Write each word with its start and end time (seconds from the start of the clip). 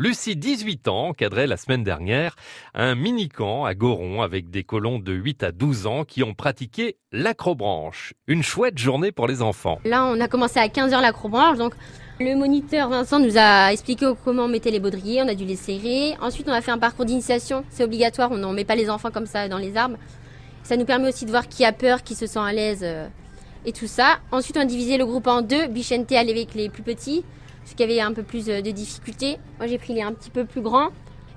Lucie, 0.00 0.34
18 0.34 0.88
ans, 0.88 1.08
encadrait 1.08 1.46
la 1.46 1.58
semaine 1.58 1.84
dernière 1.84 2.34
un 2.72 2.94
mini-camp 2.94 3.66
à 3.66 3.74
Goron 3.74 4.22
avec 4.22 4.48
des 4.48 4.64
colons 4.64 4.98
de 4.98 5.12
8 5.12 5.42
à 5.42 5.52
12 5.52 5.86
ans 5.86 6.04
qui 6.04 6.22
ont 6.22 6.32
pratiqué 6.32 6.96
l'acrobranche. 7.12 8.14
Une 8.26 8.42
chouette 8.42 8.78
journée 8.78 9.12
pour 9.12 9.28
les 9.28 9.42
enfants. 9.42 9.78
Là, 9.84 10.06
on 10.06 10.18
a 10.18 10.26
commencé 10.26 10.58
à 10.58 10.68
15h 10.68 11.02
l'acrobranche, 11.02 11.58
donc 11.58 11.74
le 12.18 12.34
moniteur 12.34 12.88
Vincent 12.88 13.18
nous 13.18 13.36
a 13.36 13.74
expliqué 13.74 14.10
comment 14.24 14.44
on 14.44 14.48
mettait 14.48 14.70
les 14.70 14.80
baudriers, 14.80 15.20
on 15.20 15.28
a 15.28 15.34
dû 15.34 15.44
les 15.44 15.56
serrer. 15.56 16.16
Ensuite, 16.22 16.48
on 16.48 16.52
a 16.52 16.62
fait 16.62 16.70
un 16.70 16.78
parcours 16.78 17.04
d'initiation, 17.04 17.62
c'est 17.68 17.84
obligatoire, 17.84 18.32
on 18.32 18.38
ne 18.38 18.54
met 18.54 18.64
pas 18.64 18.76
les 18.76 18.88
enfants 18.88 19.10
comme 19.10 19.26
ça 19.26 19.48
dans 19.48 19.58
les 19.58 19.76
arbres. 19.76 19.98
Ça 20.62 20.78
nous 20.78 20.86
permet 20.86 21.08
aussi 21.08 21.26
de 21.26 21.30
voir 21.30 21.46
qui 21.46 21.62
a 21.66 21.72
peur, 21.72 22.02
qui 22.02 22.14
se 22.14 22.24
sent 22.24 22.38
à 22.38 22.54
l'aise 22.54 22.80
euh, 22.84 23.06
et 23.66 23.72
tout 23.72 23.86
ça. 23.86 24.16
Ensuite, 24.32 24.56
on 24.56 24.62
a 24.62 24.64
divisé 24.64 24.96
le 24.96 25.04
groupe 25.04 25.26
en 25.26 25.42
deux, 25.42 25.66
Bichente 25.66 26.10
avec 26.12 26.54
les 26.54 26.70
plus 26.70 26.82
petits 26.82 27.22
parce 27.62 27.74
qu'il 27.74 27.88
y 27.88 27.92
avait 27.92 28.00
un 28.00 28.12
peu 28.12 28.22
plus 28.22 28.48
euh, 28.48 28.60
de 28.60 28.70
difficultés. 28.70 29.38
Moi, 29.58 29.66
j'ai 29.66 29.78
pris 29.78 29.94
les 29.94 30.02
un 30.02 30.12
petit 30.12 30.30
peu 30.30 30.44
plus 30.44 30.60
grands. 30.60 30.90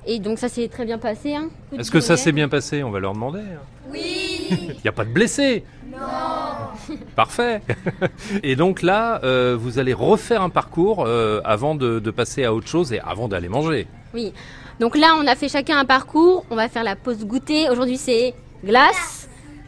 Et 0.05 0.19
donc 0.19 0.37
ça 0.37 0.49
s'est 0.49 0.67
très 0.67 0.85
bien 0.85 0.97
passé. 0.97 1.33
Hein. 1.33 1.49
Est-ce 1.77 1.91
que 1.91 2.01
ça 2.01 2.17
s'est 2.17 2.31
bien 2.31 2.49
passé? 2.49 2.83
On 2.83 2.91
va 2.91 2.99
leur 2.99 3.13
demander. 3.13 3.39
Hein. 3.39 3.61
Oui 3.89 4.47
Il 4.49 4.81
n'y 4.83 4.89
a 4.89 4.91
pas 4.91 5.05
de 5.05 5.11
blessés 5.11 5.63
Non 5.89 6.97
Parfait 7.15 7.61
Et 8.43 8.55
donc 8.55 8.81
là, 8.81 9.21
euh, 9.23 9.57
vous 9.57 9.79
allez 9.79 9.93
refaire 9.93 10.41
un 10.41 10.49
parcours 10.49 11.05
euh, 11.05 11.41
avant 11.45 11.75
de, 11.75 11.99
passer 12.11 12.43
à 12.43 12.53
autre 12.53 12.67
chose 12.67 12.91
et 12.91 12.99
avant 12.99 13.27
d'aller 13.27 13.49
manger. 13.49 13.87
Oui. 14.13 14.33
Donc 14.79 14.97
là, 14.97 15.15
on 15.19 15.25
a 15.25 15.35
fait 15.35 15.49
chacun 15.49 15.77
un 15.77 15.85
parcours. 15.85 16.45
On 16.49 16.55
va 16.55 16.67
faire 16.67 16.83
la 16.83 16.95
pause 16.95 17.25
goûter. 17.25 17.69
Aujourd'hui, 17.69 17.97
c'est 17.97 18.33
glace. 18.63 19.22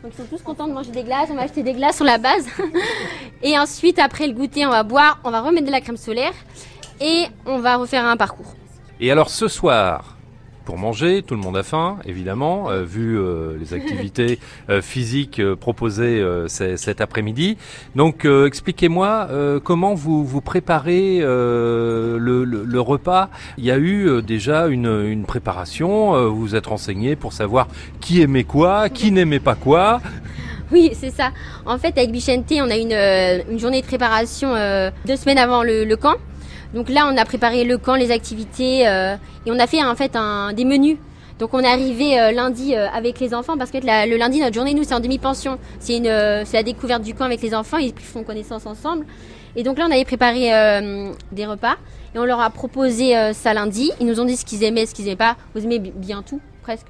Donc 0.05 0.13
ils 0.13 0.21
sont 0.21 0.29
tous 0.29 0.43
contents 0.43 0.67
de 0.67 0.73
manger 0.73 0.91
des 0.91 1.01
glaces. 1.01 1.29
On 1.31 1.35
va 1.35 1.41
acheter 1.41 1.63
des 1.63 1.73
glaces 1.73 1.95
sur 1.95 2.05
la 2.05 2.19
base. 2.19 2.45
Et 3.41 3.57
ensuite, 3.57 3.97
après 3.97 4.27
le 4.27 4.33
goûter, 4.33 4.63
on 4.67 4.69
va 4.69 4.83
boire, 4.83 5.19
on 5.23 5.31
va 5.31 5.41
remettre 5.41 5.65
de 5.65 5.71
la 5.71 5.81
crème 5.81 5.97
solaire 5.97 6.33
et 7.01 7.25
on 7.47 7.57
va 7.57 7.77
refaire 7.77 8.05
un 8.05 8.15
parcours. 8.15 8.53
Et 8.99 9.11
alors 9.11 9.31
ce 9.31 9.47
soir, 9.47 10.14
pour 10.65 10.77
manger, 10.77 11.21
tout 11.21 11.35
le 11.35 11.41
monde 11.41 11.55
a 11.55 11.63
faim, 11.63 11.97
évidemment, 12.05 12.69
euh, 12.69 12.83
vu 12.83 13.17
euh, 13.17 13.57
les 13.59 13.73
activités 13.79 14.39
euh, 14.69 14.81
physiques 14.81 15.41
proposées 15.55 16.23
cet 16.47 17.01
après-midi. 17.01 17.57
Donc, 17.95 18.25
expliquez-moi 18.25 19.29
comment 19.63 19.93
vous 19.93 20.25
vous 20.25 20.41
préparez 20.41 21.19
le, 21.19 22.79
repas. 22.79 23.29
Il 23.57 23.65
y 23.65 23.71
a 23.71 23.77
eu 23.77 24.21
déjà 24.21 24.67
une, 24.67 24.87
une 24.87 25.25
préparation. 25.25 26.29
vous 26.29 26.39
vous 26.39 26.55
êtes 26.55 26.65
renseigné 26.65 27.15
pour 27.15 27.33
savoir 27.33 27.67
qui 28.01 28.21
aimait 28.21 28.43
quoi, 28.43 28.89
qui 28.89 29.11
n'aimait 29.11 29.39
pas 29.39 29.55
quoi. 29.55 30.01
Oui, 30.71 30.91
c'est 30.99 31.11
ça. 31.11 31.29
En 31.67 31.77
fait, 31.77 31.95
avec 31.95 32.11
Bichente, 32.11 32.51
on 32.53 32.71
a 32.71 32.75
une, 32.75 33.51
une 33.51 33.59
journée 33.59 33.81
de 33.81 33.85
préparation 33.85 34.55
deux 35.05 35.15
semaines 35.15 35.37
avant 35.37 35.61
le, 35.61 35.93
camp. 35.95 36.15
Donc 36.73 36.89
là, 36.89 37.09
on 37.11 37.17
a 37.17 37.25
préparé 37.25 37.63
le 37.63 37.77
camp, 37.77 37.95
les 37.95 38.11
activités, 38.11 38.87
euh, 38.87 39.15
et 39.45 39.51
on 39.51 39.59
a 39.59 39.67
fait 39.67 39.83
en 39.83 39.95
fait 39.95 40.15
un, 40.15 40.53
des 40.53 40.65
menus. 40.65 40.97
Donc 41.39 41.53
on 41.53 41.59
est 41.59 41.67
arrivé 41.67 42.31
lundi 42.33 42.73
avec 42.75 43.19
les 43.19 43.33
enfants 43.33 43.57
parce 43.57 43.69
que 43.69 43.77
le 43.77 44.15
lundi 44.15 44.39
notre 44.39 44.53
journée 44.53 44.73
nous 44.73 44.85
c'est 44.85 44.93
en 44.93 45.01
demi-pension. 45.01 45.59
C'est 45.79 45.99
la 45.99 46.63
découverte 46.63 47.03
du 47.03 47.13
camp 47.13 47.25
avec 47.25 47.41
les 47.41 47.53
enfants, 47.53 47.75
ils 47.75 47.93
font 47.93 48.23
connaissance 48.23 48.65
ensemble. 48.65 49.05
Et 49.57 49.63
donc 49.63 49.77
là 49.77 49.85
on 49.85 49.91
avait 49.91 50.05
préparé 50.05 50.49
des 51.33 51.45
repas 51.45 51.75
et 52.15 52.19
on 52.19 52.23
leur 52.23 52.39
a 52.39 52.49
proposé 52.49 53.33
ça 53.33 53.53
lundi. 53.53 53.91
Ils 53.99 54.07
nous 54.07 54.21
ont 54.21 54.25
dit 54.25 54.37
ce 54.37 54.45
qu'ils 54.45 54.63
aimaient, 54.63 54.85
ce 54.85 54.95
qu'ils 54.95 55.07
aimaient 55.07 55.17
pas. 55.17 55.35
Vous 55.53 55.65
aimez 55.65 55.79
bien 55.79 56.21
tout 56.21 56.39
presque. 56.63 56.87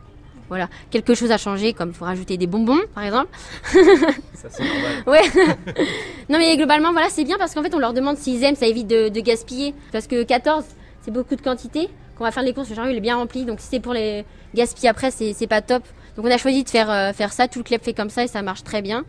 Voilà, 0.48 0.70
quelque 0.92 1.16
chose 1.16 1.32
a 1.32 1.38
changé, 1.38 1.74
comme 1.74 1.90
il 1.90 1.96
faut 1.96 2.06
rajouter 2.06 2.38
des 2.38 2.46
bonbons, 2.46 2.80
par 2.94 3.04
exemple. 3.04 3.30
ça 3.64 4.48
c'est 4.50 4.64
normal. 4.64 4.92
Ouais. 5.08 5.22
non 6.30 6.38
mais 6.38 6.56
globalement, 6.56 6.92
voilà, 6.92 7.10
c'est 7.10 7.24
bien 7.24 7.38
parce 7.38 7.54
qu'en 7.54 7.64
fait, 7.64 7.74
on 7.74 7.80
leur 7.80 7.94
demande 7.94 8.18
s'ils 8.18 8.44
aiment, 8.44 8.56
ça 8.56 8.68
évite 8.68 8.88
de, 8.88 9.20
gaspiller. 9.20 9.74
Parce 9.92 10.08
que 10.08 10.24
14, 10.24 10.64
c'est 11.02 11.12
beaucoup 11.12 11.36
de 11.36 11.42
quantité. 11.42 11.90
Quand 12.16 12.24
on 12.24 12.26
va 12.26 12.32
faire 12.32 12.44
les 12.44 12.54
courses, 12.54 12.70
le 12.70 12.76
chariot 12.76 12.92
il 12.92 12.98
est 12.98 13.02
bien 13.02 13.16
rempli, 13.16 13.46
donc 13.46 13.60
si 13.60 13.68
c'est 13.72 13.80
pour 13.80 13.94
les 13.94 14.24
gaspiller 14.54 14.90
après, 14.90 15.12
c'est 15.12 15.48
pas 15.48 15.62
top. 15.62 15.84
Donc 16.16 16.26
on 16.26 16.32
a 16.32 16.38
choisi 16.38 16.64
de 16.64 16.70
faire 16.70 16.90
euh, 16.90 17.12
faire 17.12 17.34
ça. 17.34 17.48
Tout 17.48 17.60
le 17.60 17.64
club 17.64 17.82
fait 17.82 17.94
comme 17.94 18.10
ça 18.10 18.24
et 18.24 18.28
ça 18.28 18.42
marche 18.42 18.64
très 18.64 18.82
bien. 18.82 19.04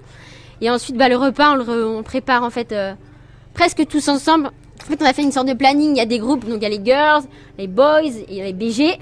Et 0.61 0.71
ensuite, 0.71 0.97
bah, 0.97 1.09
le 1.09 1.17
repas, 1.17 1.53
on 1.53 1.57
le, 1.57 2.03
prépare 2.03 2.43
en 2.43 2.51
fait 2.51 2.73
euh, 2.73 2.95
presque 3.55 3.87
tous 3.87 4.09
ensemble. 4.09 4.51
En 4.83 4.87
fait, 4.87 5.01
on 5.01 5.05
a 5.05 5.13
fait 5.13 5.23
une 5.23 5.33
sorte 5.33 5.49
de 5.49 5.55
planning. 5.55 5.91
Il 5.93 5.99
y 5.99 6.01
a 6.01 6.07
des 6.07 6.19
groupes, 6.19 6.47
donc 6.47 6.59
il 6.59 6.63
y 6.63 6.67
a 6.67 6.69
les 6.69 6.85
girls, 6.85 7.25
les 7.59 7.67
boys, 7.67 8.03
et 8.29 8.43
les 8.43 8.53
BG. 8.53 8.99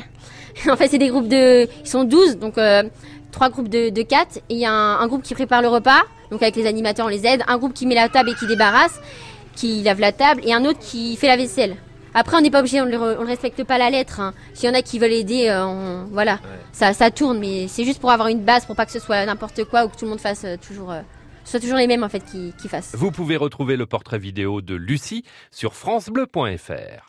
en 0.70 0.76
fait, 0.76 0.88
c'est 0.88 0.98
des 0.98 1.08
groupes 1.08 1.28
de. 1.28 1.68
Ils 1.80 1.88
sont 1.88 2.04
12, 2.04 2.38
donc 2.38 2.58
euh, 2.58 2.82
trois 3.30 3.50
groupes 3.50 3.68
de, 3.68 3.90
de 3.90 4.02
4. 4.02 4.36
Et 4.36 4.40
il 4.50 4.58
y 4.58 4.66
a 4.66 4.72
un, 4.72 5.06
groupe 5.06 5.22
qui 5.22 5.34
prépare 5.34 5.62
le 5.62 5.68
repas, 5.68 6.02
donc 6.30 6.42
avec 6.42 6.56
les 6.56 6.66
animateurs, 6.66 7.06
on 7.06 7.10
les 7.10 7.26
aide. 7.26 7.42
Un 7.48 7.58
groupe 7.58 7.74
qui 7.74 7.86
met 7.86 7.94
la 7.94 8.08
table 8.08 8.30
et 8.30 8.34
qui 8.34 8.46
débarrasse, 8.46 9.00
qui 9.54 9.82
lave 9.82 10.00
la 10.00 10.12
table. 10.12 10.40
Et 10.44 10.52
un 10.52 10.64
autre 10.64 10.78
qui 10.78 11.16
fait 11.16 11.28
la 11.28 11.36
vaisselle. 11.36 11.76
Après, 12.16 12.36
on 12.36 12.40
n'est 12.40 12.50
pas 12.50 12.60
obligé, 12.60 12.80
on 12.80 12.86
ne 12.86 12.92
le, 12.92 13.24
respecte 13.24 13.64
pas 13.64 13.76
la 13.76 13.90
lettre. 13.90 14.20
Hein. 14.20 14.34
S'il 14.52 14.68
y 14.68 14.72
en 14.72 14.74
a 14.74 14.82
qui 14.82 15.00
veulent 15.00 15.12
aider, 15.12 15.48
euh, 15.48 16.04
voilà, 16.12 16.38
ça, 16.70 16.92
ça 16.92 17.10
tourne, 17.10 17.40
mais 17.40 17.66
c'est 17.66 17.84
juste 17.84 18.00
pour 18.00 18.12
avoir 18.12 18.28
une 18.28 18.44
base, 18.44 18.66
pour 18.66 18.76
pas 18.76 18.86
que 18.86 18.92
ce 18.92 19.00
soit 19.00 19.26
n'importe 19.26 19.64
quoi 19.64 19.84
ou 19.84 19.88
que 19.88 19.96
tout 19.96 20.04
le 20.04 20.10
monde 20.10 20.20
fasse 20.20 20.44
euh, 20.44 20.56
toujours, 20.56 20.94
soit 21.44 21.58
toujours 21.58 21.76
les 21.76 21.88
mêmes 21.88 22.04
en 22.04 22.08
fait 22.08 22.24
qui, 22.24 22.54
qui 22.56 22.68
fassent. 22.68 22.94
Vous 22.94 23.10
pouvez 23.10 23.36
retrouver 23.36 23.76
le 23.76 23.86
portrait 23.86 24.20
vidéo 24.20 24.60
de 24.60 24.76
Lucie 24.76 25.24
sur 25.50 25.74
francebleu.fr. 25.74 27.02